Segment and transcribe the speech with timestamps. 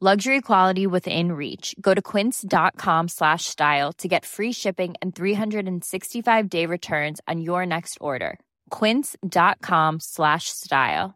[0.00, 1.74] Luxury quality within reach.
[1.80, 7.64] Go to quince.com slash style to get free shipping and 365 day returns on your
[7.64, 8.40] next order.
[8.70, 11.14] Quince.com slash style.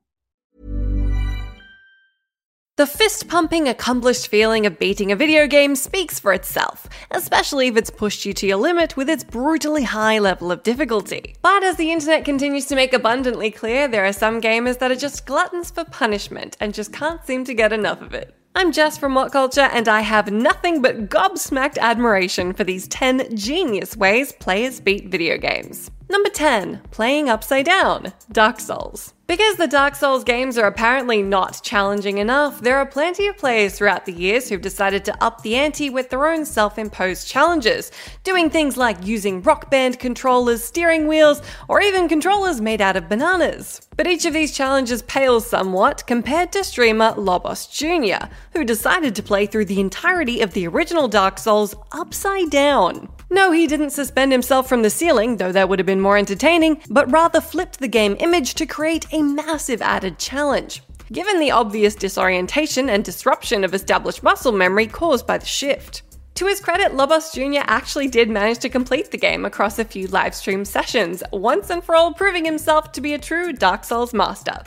[2.76, 7.76] The fist pumping, accomplished feeling of beating a video game speaks for itself, especially if
[7.76, 11.34] it's pushed you to your limit with its brutally high level of difficulty.
[11.42, 14.94] But as the internet continues to make abundantly clear, there are some gamers that are
[14.94, 18.37] just gluttons for punishment and just can't seem to get enough of it.
[18.54, 23.36] I'm Jess from What Culture, and I have nothing but gobsmacked admiration for these 10
[23.36, 25.90] genius ways players beat video games.
[26.10, 29.12] Number 10, playing upside down, Dark Souls.
[29.26, 33.76] Because the Dark Souls games are apparently not challenging enough, there are plenty of players
[33.76, 37.92] throughout the years who've decided to up the ante with their own self imposed challenges,
[38.24, 43.10] doing things like using rock band controllers, steering wheels, or even controllers made out of
[43.10, 43.86] bananas.
[43.94, 49.22] But each of these challenges pales somewhat compared to streamer Lobos Jr., who decided to
[49.22, 53.10] play through the entirety of the original Dark Souls upside down.
[53.30, 56.80] No, he didn't suspend himself from the ceiling, though that would have been more entertaining,
[56.88, 60.82] but rather flipped the game image to create a massive added challenge.
[61.12, 66.02] Given the obvious disorientation and disruption of established muscle memory caused by the shift.
[66.36, 67.64] To his credit, Lobos Jr.
[67.64, 71.96] actually did manage to complete the game across a few livestream sessions, once and for
[71.96, 74.62] all proving himself to be a true Dark Souls master.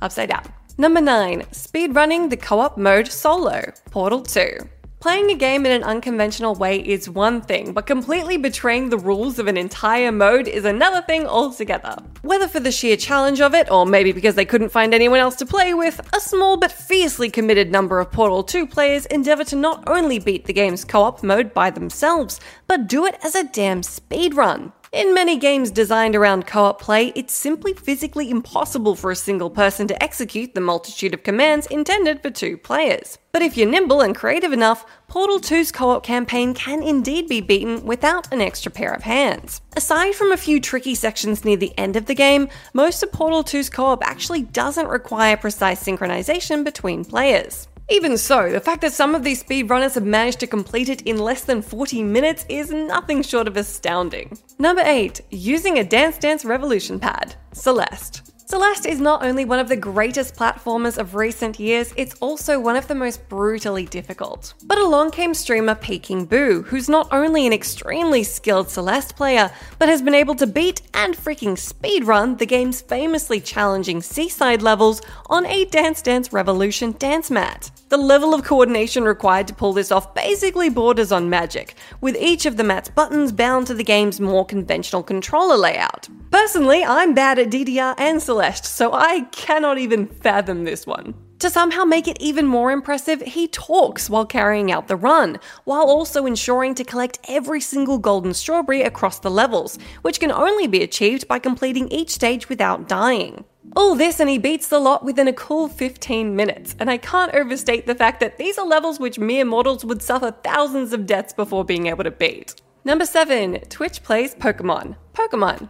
[0.00, 0.44] Upside down.
[0.78, 1.42] Number 9.
[1.52, 4.60] Speedrunning the co op mode solo, Portal 2.
[5.00, 9.38] Playing a game in an unconventional way is one thing, but completely betraying the rules
[9.38, 11.96] of an entire mode is another thing altogether.
[12.20, 15.36] Whether for the sheer challenge of it, or maybe because they couldn't find anyone else
[15.36, 19.56] to play with, a small but fiercely committed number of Portal 2 players endeavor to
[19.56, 23.44] not only beat the game's co op mode by themselves, but do it as a
[23.44, 24.70] damn speedrun.
[24.92, 29.48] In many games designed around co op play, it's simply physically impossible for a single
[29.48, 33.16] person to execute the multitude of commands intended for two players.
[33.30, 37.40] But if you're nimble and creative enough, Portal 2's co op campaign can indeed be
[37.40, 39.60] beaten without an extra pair of hands.
[39.76, 43.44] Aside from a few tricky sections near the end of the game, most of Portal
[43.44, 47.68] 2's co op actually doesn't require precise synchronization between players.
[47.92, 51.18] Even so, the fact that some of these speedrunners have managed to complete it in
[51.18, 54.38] less than 40 minutes is nothing short of astounding.
[54.60, 55.20] Number 8.
[55.32, 57.34] Using a Dance Dance Revolution pad.
[57.52, 58.29] Celeste.
[58.50, 62.74] Celeste is not only one of the greatest platformers of recent years, it's also one
[62.74, 64.54] of the most brutally difficult.
[64.64, 69.88] But along came streamer Peking Boo, who's not only an extremely skilled Celeste player, but
[69.88, 75.46] has been able to beat and freaking speedrun the game's famously challenging C-side levels on
[75.46, 77.70] a Dance Dance Revolution dance mat.
[77.88, 82.46] The level of coordination required to pull this off basically borders on magic, with each
[82.46, 86.08] of the mat's buttons bound to the game's more conventional controller layout.
[86.30, 91.14] Personally, I'm bad at DDR and Celeste, so I cannot even fathom this one.
[91.40, 95.88] To somehow make it even more impressive, he talks while carrying out the run, while
[95.88, 100.82] also ensuring to collect every single golden strawberry across the levels, which can only be
[100.82, 103.44] achieved by completing each stage without dying.
[103.74, 107.34] All this and he beats the lot within a cool 15 minutes, and I can't
[107.34, 111.32] overstate the fact that these are levels which mere mortals would suffer thousands of deaths
[111.32, 112.54] before being able to beat.
[112.84, 113.60] Number 7.
[113.68, 114.96] Twitch plays Pokemon.
[115.14, 115.68] Pokemon.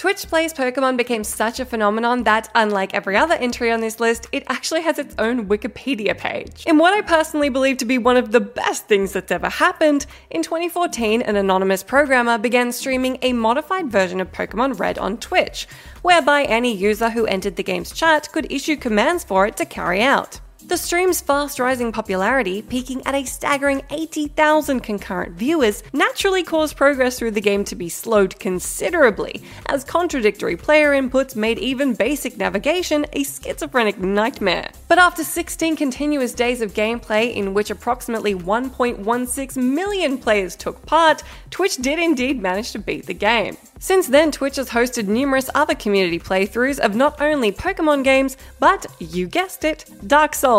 [0.00, 4.28] Twitch Plays Pokemon became such a phenomenon that, unlike every other entry on this list,
[4.32, 6.64] it actually has its own Wikipedia page.
[6.66, 10.06] In what I personally believe to be one of the best things that's ever happened,
[10.30, 15.68] in 2014, an anonymous programmer began streaming a modified version of Pokemon Red on Twitch,
[16.00, 20.00] whereby any user who entered the game's chat could issue commands for it to carry
[20.00, 20.40] out.
[20.66, 27.18] The stream's fast rising popularity, peaking at a staggering 80,000 concurrent viewers, naturally caused progress
[27.18, 33.06] through the game to be slowed considerably, as contradictory player inputs made even basic navigation
[33.14, 34.70] a schizophrenic nightmare.
[34.86, 41.22] But after 16 continuous days of gameplay in which approximately 1.16 million players took part,
[41.50, 43.56] Twitch did indeed manage to beat the game.
[43.78, 48.84] Since then, Twitch has hosted numerous other community playthroughs of not only Pokemon games, but,
[48.98, 50.49] you guessed it, Dark Souls,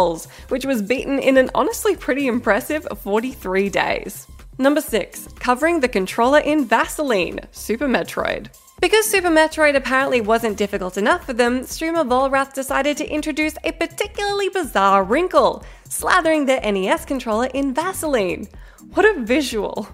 [0.50, 4.28] which was beaten in an honestly pretty impressive 43 days.
[4.58, 5.28] Number 6.
[5.40, 8.48] Covering the controller in Vaseline, Super Metroid.
[8.80, 13.72] Because Super Metroid apparently wasn't difficult enough for them, streamer Volrath decided to introduce a
[13.74, 18.48] particularly bizarre wrinkle, slathering their NES controller in Vaseline.
[18.94, 19.88] What a visual!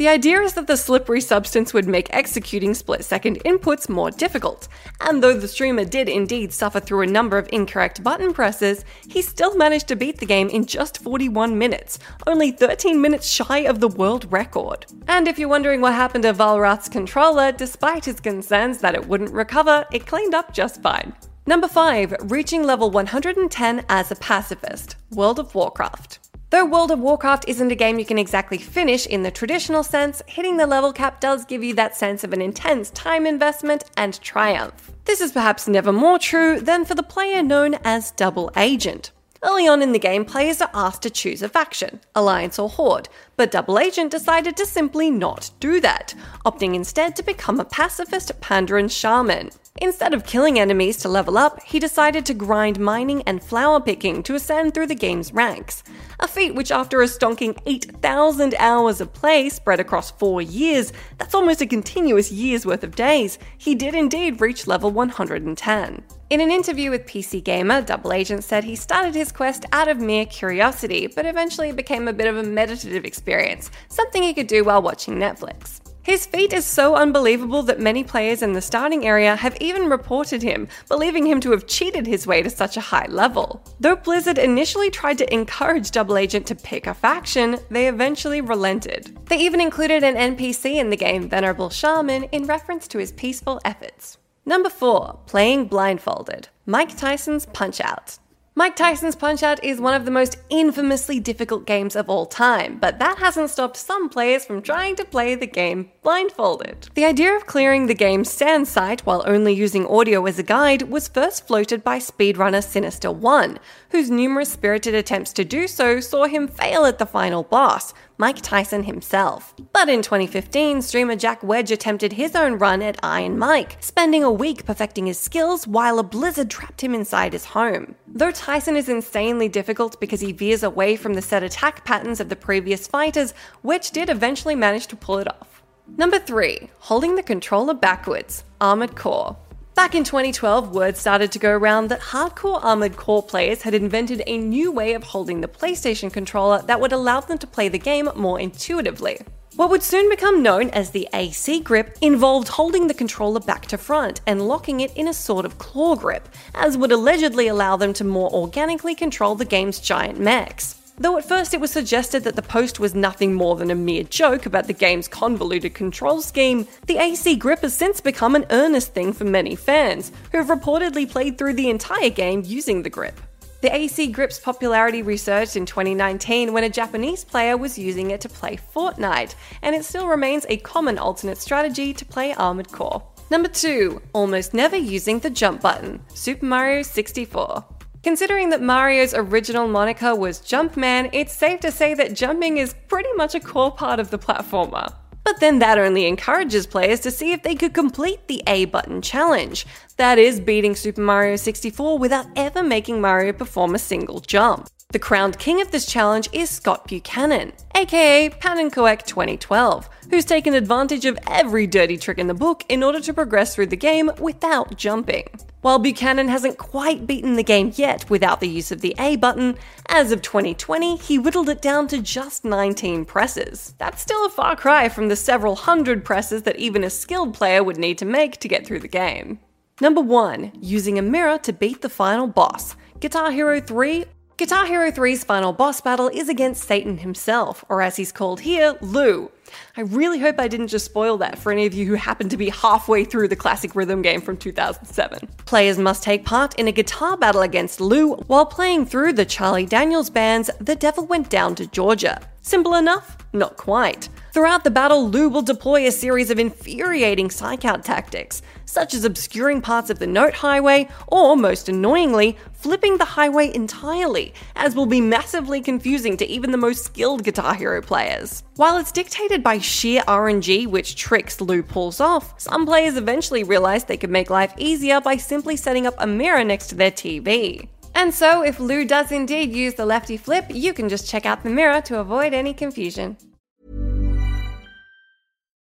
[0.00, 4.66] The idea is that the slippery substance would make executing split second inputs more difficult,
[5.02, 9.20] and though the streamer did indeed suffer through a number of incorrect button presses, he
[9.20, 13.80] still managed to beat the game in just 41 minutes, only 13 minutes shy of
[13.80, 14.86] the world record.
[15.06, 19.34] And if you're wondering what happened to Volrath's controller, despite his concerns that it wouldn't
[19.34, 21.12] recover, it cleaned up just fine.
[21.44, 22.30] Number 5.
[22.30, 26.29] Reaching level 110 as a pacifist World of Warcraft.
[26.50, 30.20] Though World of Warcraft isn't a game you can exactly finish in the traditional sense,
[30.26, 34.20] hitting the level cap does give you that sense of an intense time investment and
[34.20, 34.90] triumph.
[35.04, 39.12] This is perhaps never more true than for the player known as Double Agent.
[39.42, 43.08] Early on in the game, players are asked to choose a faction, alliance or horde,
[43.36, 46.14] but Double Agent decided to simply not do that,
[46.44, 49.48] opting instead to become a pacifist Pandaren shaman.
[49.80, 54.22] Instead of killing enemies to level up, he decided to grind mining and flower picking
[54.24, 55.82] to ascend through the game's ranks.
[56.18, 61.34] A feat which, after a stonking 8,000 hours of play spread across four years, that's
[61.34, 66.02] almost a continuous year's worth of days, he did indeed reach level 110.
[66.30, 69.98] In an interview with PC Gamer, Double Agent said he started his quest out of
[69.98, 74.46] mere curiosity, but eventually it became a bit of a meditative experience, something he could
[74.46, 75.80] do while watching Netflix.
[76.04, 80.40] His feat is so unbelievable that many players in the starting area have even reported
[80.40, 83.64] him, believing him to have cheated his way to such a high level.
[83.80, 89.18] Though Blizzard initially tried to encourage Double Agent to pick a faction, they eventually relented.
[89.26, 93.60] They even included an NPC in the game, Venerable Shaman, in reference to his peaceful
[93.64, 94.19] efforts.
[94.46, 95.20] Number 4.
[95.26, 98.18] Playing Blindfolded Mike Tyson's Punch Out.
[98.54, 102.78] Mike Tyson's Punch Out is one of the most infamously difficult games of all time,
[102.78, 106.88] but that hasn't stopped some players from trying to play the game blindfolded.
[106.94, 110.82] The idea of clearing the game's sand site while only using audio as a guide
[110.82, 113.58] was first floated by speedrunner Sinister One,
[113.90, 118.42] whose numerous spirited attempts to do so saw him fail at the final boss, Mike
[118.42, 119.54] Tyson himself.
[119.72, 124.30] But in 2015, streamer Jack Wedge attempted his own run at Iron Mike, spending a
[124.30, 127.94] week perfecting his skills while a blizzard trapped him inside his home.
[128.06, 132.28] Though Tyson is insanely difficult because he veers away from the set attack patterns of
[132.28, 133.32] the previous fighters,
[133.62, 135.62] Wedge did eventually manage to pull it off.
[135.96, 136.68] Number 3.
[136.80, 139.38] Holding the controller backwards Armored Core.
[139.80, 144.22] Back in 2012, word started to go around that hardcore Armored Core players had invented
[144.26, 147.78] a new way of holding the PlayStation controller that would allow them to play the
[147.78, 149.20] game more intuitively.
[149.56, 153.78] What would soon become known as the AC grip involved holding the controller back to
[153.78, 157.94] front and locking it in a sort of claw grip, as would allegedly allow them
[157.94, 160.79] to more organically control the game's giant mechs.
[161.00, 164.04] Though at first it was suggested that the post was nothing more than a mere
[164.04, 168.92] joke about the game's convoluted control scheme, the AC grip has since become an earnest
[168.92, 173.18] thing for many fans, who have reportedly played through the entire game using the grip.
[173.62, 178.28] The AC grip's popularity resurged in 2019 when a Japanese player was using it to
[178.28, 183.02] play Fortnite, and it still remains a common alternate strategy to play Armored Core.
[183.30, 184.02] Number 2.
[184.12, 187.64] Almost never using the jump button Super Mario 64.
[188.02, 193.12] Considering that Mario's original moniker was Jumpman, it's safe to say that jumping is pretty
[193.14, 194.94] much a core part of the platformer.
[195.22, 199.02] But then that only encourages players to see if they could complete the A button
[199.02, 199.66] challenge.
[199.98, 204.70] That is, beating Super Mario 64 without ever making Mario perform a single jump.
[204.92, 211.18] The crowned king of this challenge is Scott Buchanan, aka pannenkoek2012, who's taken advantage of
[211.26, 215.28] every dirty trick in the book in order to progress through the game without jumping.
[215.62, 219.58] While Buchanan hasn't quite beaten the game yet without the use of the A button,
[219.90, 223.74] as of 2020, he whittled it down to just 19 presses.
[223.76, 227.62] That's still a far cry from the several hundred presses that even a skilled player
[227.62, 229.38] would need to make to get through the game.
[229.82, 230.52] Number 1.
[230.54, 232.74] Using a mirror to beat the final boss.
[232.98, 234.06] Guitar Hero 3
[234.40, 238.78] Guitar Hero 3's final boss battle is against Satan himself, or as he's called here,
[238.80, 239.30] Lou.
[239.80, 242.36] I really hope I didn't just spoil that for any of you who happen to
[242.36, 245.26] be halfway through the classic rhythm game from 2007.
[245.46, 249.64] Players must take part in a guitar battle against Lou while playing through the Charlie
[249.64, 252.20] Daniels band's The Devil Went Down to Georgia.
[252.42, 253.16] Simple enough?
[253.32, 254.10] Not quite.
[254.32, 259.04] Throughout the battle, Lou will deploy a series of infuriating psych out tactics, such as
[259.04, 264.86] obscuring parts of the note highway, or most annoyingly, flipping the highway entirely, as will
[264.86, 268.44] be massively confusing to even the most skilled Guitar Hero players.
[268.54, 273.84] While it's dictated by sheer RNG which tricks Lou pulls off, some players eventually realize
[273.84, 277.68] they could make life easier by simply setting up a mirror next to their TV.
[277.94, 281.42] And so, if Lou does indeed use the lefty flip, you can just check out
[281.42, 283.16] the mirror to avoid any confusion.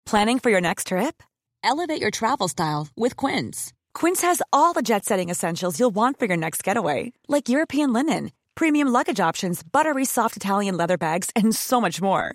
[0.07, 1.23] Planning for your next trip?
[1.63, 3.73] Elevate your travel style with Quince.
[3.95, 7.93] Quince has all the jet setting essentials you'll want for your next getaway, like European
[7.93, 12.35] linen, premium luggage options, buttery soft Italian leather bags, and so much more.